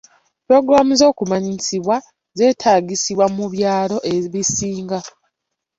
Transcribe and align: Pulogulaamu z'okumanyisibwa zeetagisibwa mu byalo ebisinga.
Pulogulaamu 0.45 0.93
z'okumanyisibwa 0.99 1.95
zeetagisibwa 2.37 3.25
mu 3.35 3.45
byalo 3.53 3.97
ebisinga. 4.13 4.99